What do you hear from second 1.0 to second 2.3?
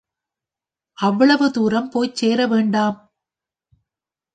அவ்வளவு தூரம் போய்ச்